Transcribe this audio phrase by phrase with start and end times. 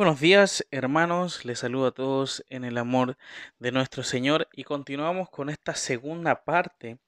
[0.00, 3.18] Buenos días hermanos, les saludo a todos en el amor
[3.58, 6.98] de nuestro Señor y continuamos con esta segunda parte,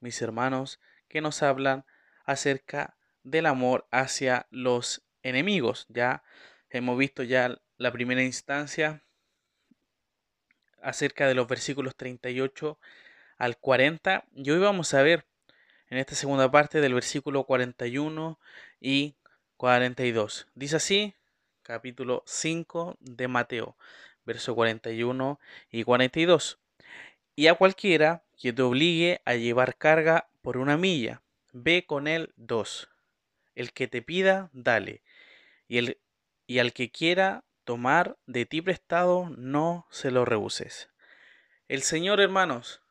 [0.00, 1.84] mis hermanos, que nos hablan
[2.24, 5.84] acerca del amor hacia los enemigos.
[5.90, 6.22] Ya
[6.70, 9.02] hemos visto ya la primera instancia
[10.80, 12.78] acerca de los versículos 38
[13.36, 15.26] al 40 y hoy vamos a ver
[15.90, 18.40] en esta segunda parte del versículo 41
[18.80, 19.16] y
[19.58, 20.48] 42.
[20.54, 21.14] Dice así,
[21.72, 23.78] capítulo 5 de Mateo,
[24.26, 25.40] verso 41
[25.70, 26.58] y 42.
[27.34, 31.22] Y a cualquiera que te obligue a llevar carga por una milla,
[31.54, 32.90] ve con él dos.
[33.54, 35.00] El que te pida, dale.
[35.66, 35.98] Y, el,
[36.46, 40.90] y al que quiera tomar de ti prestado, no se lo rehuses.
[41.68, 42.82] El Señor, hermanos,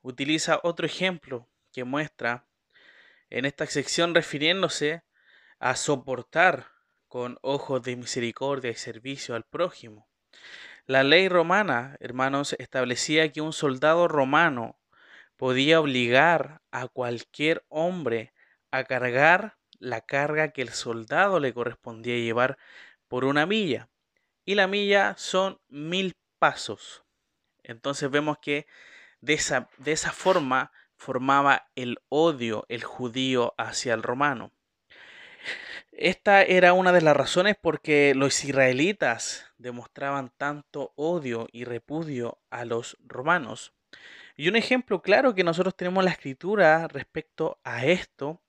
[0.00, 2.44] utiliza otro ejemplo que muestra
[3.30, 5.02] en esta sección refiriéndose
[5.58, 6.77] a soportar
[7.08, 10.08] con ojos de misericordia y servicio al prójimo.
[10.86, 14.78] La ley romana, hermanos, establecía que un soldado romano
[15.36, 18.32] podía obligar a cualquier hombre
[18.70, 22.58] a cargar la carga que el soldado le correspondía llevar
[23.06, 23.88] por una milla.
[24.44, 27.04] Y la milla son mil pasos.
[27.62, 28.66] Entonces vemos que
[29.20, 34.52] de esa, de esa forma formaba el odio el judío hacia el romano.
[36.00, 42.38] Esta era una de las razones por que los israelitas demostraban tanto odio y repudio
[42.50, 43.72] a los romanos.
[44.36, 48.40] Y un ejemplo claro que nosotros tenemos en la escritura respecto a esto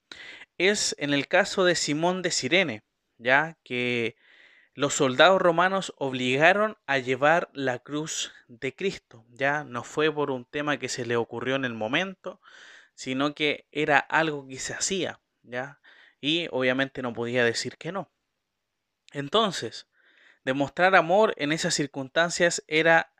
[0.60, 2.84] es en el caso de Simón de Sirene,
[3.18, 4.16] ya que
[4.76, 9.26] los soldados romanos obligaron a llevar la cruz de Cristo.
[9.32, 12.40] Ya no fue por un tema que se le ocurrió en el momento,
[12.94, 15.80] sino que era algo que se hacía, ¿ya?
[16.22, 18.10] Y obviamente no podía decir que no.
[19.14, 19.88] Entonces,
[20.44, 23.14] demostrar amor en esas circunstancias era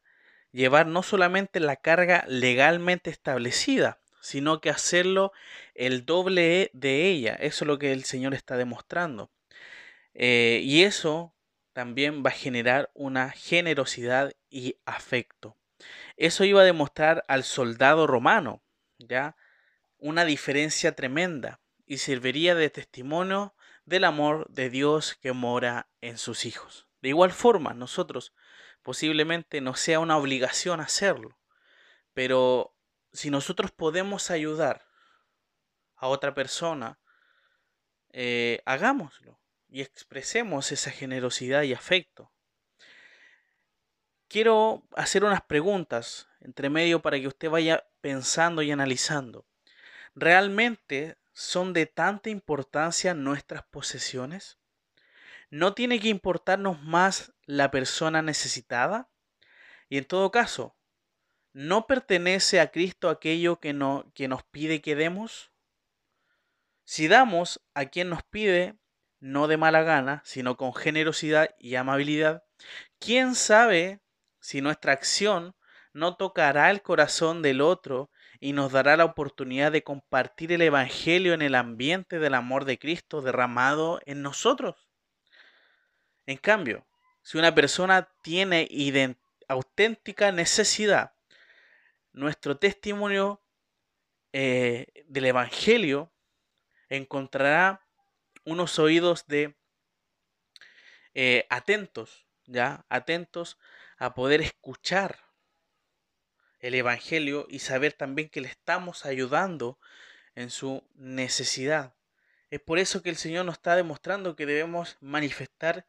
[0.52, 5.32] llevar no solamente la carga legalmente establecida, sino que hacerlo
[5.76, 7.36] el doble de ella.
[7.36, 9.32] Eso es lo que el Señor está demostrando.
[10.14, 11.34] Eh, y eso
[11.74, 15.56] también va a generar una generosidad y afecto.
[16.18, 18.62] Eso iba a demostrar al soldado romano,
[18.98, 19.38] ¿ya?
[19.98, 26.46] Una diferencia tremenda y serviría de testimonio del amor de Dios que mora en sus
[26.46, 26.88] hijos.
[27.02, 28.32] De igual forma, nosotros
[28.84, 31.40] posiblemente no sea una obligación hacerlo,
[32.14, 32.76] pero
[33.12, 34.86] si nosotros podemos ayudar
[35.96, 37.00] a otra persona,
[38.12, 42.32] eh, hagámoslo y expresemos esa generosidad y afecto.
[44.28, 49.48] Quiero hacer unas preguntas entre medio para que usted vaya pensando y analizando.
[50.14, 54.60] ¿Realmente son de tanta importancia nuestras posesiones?
[55.50, 59.10] ¿No tiene que importarnos más la persona necesitada?
[59.88, 60.76] Y en todo caso,
[61.54, 65.54] ¿no pertenece a Cristo aquello que, no, que nos pide que demos?
[66.84, 68.78] Si damos a quien nos pide,
[69.22, 72.44] no de mala gana, sino con generosidad y amabilidad,
[73.00, 74.02] ¿quién sabe
[74.42, 75.56] si nuestra acción
[75.94, 81.34] no tocará el corazón del otro y nos dará la oportunidad de compartir el Evangelio
[81.34, 84.88] en el ambiente del amor de Cristo derramado en nosotros?
[86.26, 86.86] En cambio,
[87.22, 88.68] si una persona tiene
[89.48, 91.14] auténtica necesidad,
[92.14, 93.42] nuestro testimonio
[94.32, 96.12] eh, del Evangelio
[96.90, 97.86] encontrará
[98.46, 99.56] unos oídos de
[101.14, 103.58] eh, atentos, ya, atentos
[103.98, 105.29] a poder escuchar
[106.60, 109.80] el Evangelio y saber también que le estamos ayudando
[110.36, 111.94] en su necesidad.
[112.50, 115.86] Es por eso que el Señor nos está demostrando que debemos manifestar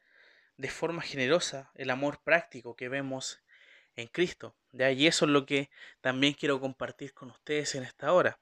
[0.56, 3.40] de forma generosa el amor práctico que vemos
[3.96, 4.54] en Cristo.
[4.72, 4.90] ¿ya?
[4.90, 5.70] Y eso es lo que
[6.00, 8.38] también quiero compartir con ustedes en esta hora.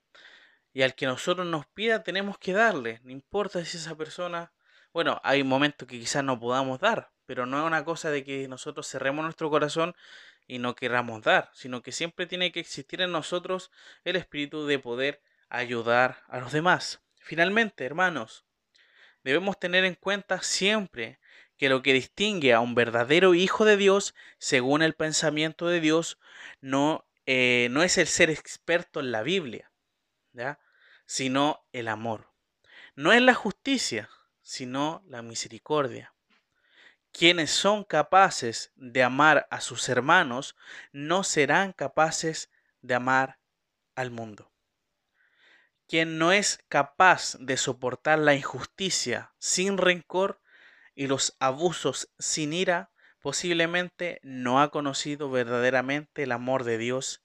[0.73, 3.00] Y al que nosotros nos pida tenemos que darle.
[3.05, 4.53] No importa si esa persona...
[4.93, 8.49] Bueno, hay momentos que quizás no podamos dar, pero no es una cosa de que
[8.49, 9.94] nosotros cerremos nuestro corazón
[10.49, 13.71] y no queramos dar, sino que siempre tiene que existir en nosotros
[14.03, 17.00] el espíritu de poder ayudar a los demás.
[17.21, 18.45] Finalmente, hermanos,
[19.23, 21.21] debemos tener en cuenta siempre
[21.59, 26.19] que lo que distingue a un verdadero hijo de Dios, según el pensamiento de Dios,
[26.61, 29.71] no, eh, no es el ser experto en la Biblia,
[30.33, 30.59] ¿ya?
[31.05, 32.33] sino el amor.
[32.94, 34.09] No es la justicia,
[34.41, 36.15] sino la misericordia.
[37.12, 40.56] Quienes son capaces de amar a sus hermanos
[40.93, 42.50] no serán capaces
[42.81, 43.38] de amar
[43.94, 44.52] al mundo.
[45.88, 50.40] Quien no es capaz de soportar la injusticia sin rencor
[50.94, 52.90] y los abusos sin ira,
[53.20, 57.22] posiblemente no ha conocido verdaderamente el amor de Dios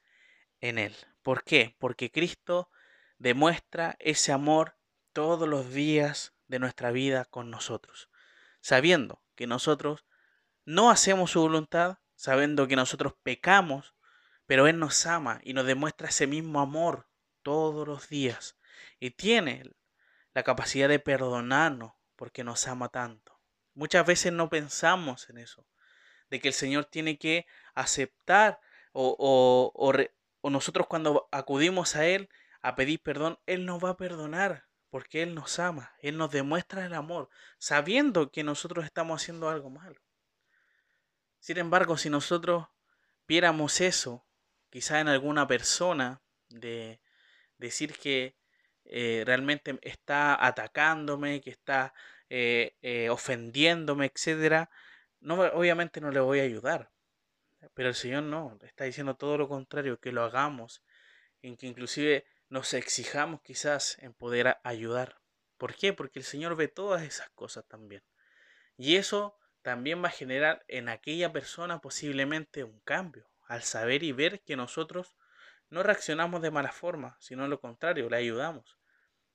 [0.62, 0.96] en él.
[1.22, 1.76] ¿Por qué?
[1.78, 2.70] Porque Cristo
[3.18, 4.78] demuestra ese amor
[5.12, 8.10] todos los días de nuestra vida con nosotros,
[8.62, 10.06] sabiendo que nosotros
[10.66, 13.96] no hacemos su voluntad, sabiendo que nosotros pecamos,
[14.46, 17.08] pero Él nos ama y nos demuestra ese mismo amor
[17.42, 18.58] todos los días
[19.00, 19.64] y tiene
[20.34, 23.40] la capacidad de perdonarnos porque nos ama tanto.
[23.74, 25.68] Muchas veces no pensamos en eso,
[26.30, 28.60] de que el Señor tiene que aceptar
[28.92, 32.30] o, o, nosotros cuando acudimos a Él
[32.62, 36.86] a pedir perdón, Él nos va a perdonar porque Él nos ama, Él nos demuestra
[36.86, 40.00] el amor, sabiendo que nosotros estamos haciendo algo malo.
[41.40, 42.68] Sin embargo, si nosotros
[43.28, 44.24] viéramos eso,
[44.70, 47.02] quizá en alguna persona, de
[47.58, 48.38] decir que
[48.86, 51.96] eh, realmente está atacándome, que está
[52.30, 54.70] eh, eh, ofendiéndome, etcétera,
[55.22, 56.92] no, obviamente no le voy a ayudar.
[57.74, 60.84] Pero el Señor no, está diciendo todo lo contrario, que lo hagamos,
[61.42, 65.20] en que inclusive nos exijamos quizás en poder ayudar.
[65.58, 65.92] ¿Por qué?
[65.92, 68.04] Porque el Señor ve todas esas cosas también.
[68.78, 74.12] Y eso también va a generar en aquella persona posiblemente un cambio, al saber y
[74.12, 75.18] ver que nosotros
[75.72, 78.78] no reaccionamos de mala forma, sino lo contrario, le ayudamos.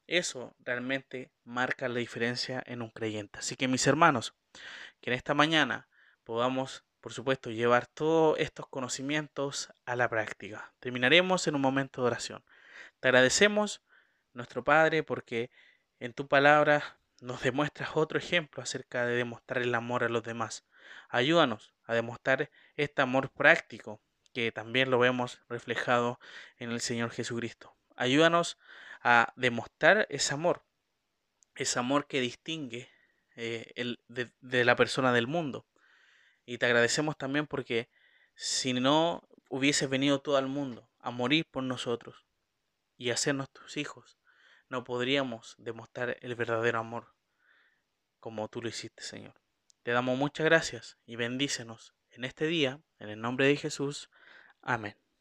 [0.07, 3.41] Eso realmente marca la diferencia en un creyente.
[3.41, 4.37] Así que mis hermanos,
[5.01, 5.89] que en esta mañana
[6.23, 10.73] podamos, por supuesto, llevar todos estos conocimientos a la práctica.
[10.79, 12.45] Terminaremos en un momento de oración.
[13.01, 13.83] Te agradecemos,
[14.33, 15.51] nuestro Padre, porque
[16.01, 20.65] en tu palabra nos demuestras otro ejemplo acerca de demostrar el amor a los demás.
[21.09, 24.01] Ayúdanos a demostrar este amor práctico
[24.33, 26.21] que también lo vemos reflejado
[26.59, 27.75] en el Señor Jesucristo.
[27.97, 28.59] Ayúdanos
[29.03, 30.65] a demostrar ese amor,
[31.57, 32.89] ese amor que distingue
[33.35, 35.67] eh, el, de, de la persona del mundo.
[36.47, 37.89] Y te agradecemos también porque
[38.35, 42.28] si no hubieses venido todo el mundo a morir por nosotros
[42.99, 44.19] y a ser nuestros hijos,
[44.69, 47.15] no podríamos demostrar el verdadero amor
[48.21, 49.41] como tú lo hiciste, Señor.
[49.83, 54.11] Te damos muchas gracias y bendícenos en este día, en el nombre de Jesús.
[54.61, 55.08] Amén.